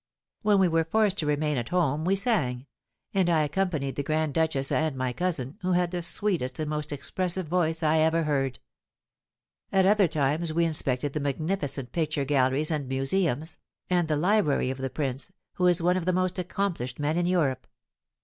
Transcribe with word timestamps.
When 0.41 0.57
we 0.57 0.67
were 0.67 0.83
forced 0.83 1.19
to 1.19 1.27
remain 1.27 1.57
at 1.57 1.69
home 1.69 2.05
we 2.05 2.15
sang, 2.15 2.65
and 3.13 3.29
I 3.29 3.43
accompanied 3.43 3.95
the 3.97 4.01
grand 4.01 4.33
duchess 4.33 4.71
and 4.71 4.95
my 4.95 5.13
cousin, 5.13 5.59
who 5.61 5.73
had 5.73 5.91
the 5.91 6.01
sweetest 6.01 6.59
and 6.59 6.67
most 6.67 6.91
expressive 6.91 7.47
voice 7.47 7.83
I 7.83 7.99
ever 7.99 8.23
heard. 8.23 8.57
At 9.71 9.85
other 9.85 10.07
times 10.07 10.53
we 10.53 10.65
inspected 10.65 11.13
the 11.13 11.19
magnificent 11.19 11.91
picture 11.91 12.25
galleries 12.25 12.71
and 12.71 12.87
museums, 12.87 13.59
and 13.91 14.07
the 14.07 14.15
library 14.17 14.71
of 14.71 14.79
the 14.79 14.89
prince, 14.89 15.31
who 15.53 15.67
is 15.67 15.83
one 15.83 15.97
of 15.97 16.05
the 16.05 16.13
most 16.13 16.39
accomplished 16.39 16.97
men 16.97 17.15
in 17.15 17.27
Europe. 17.27 17.67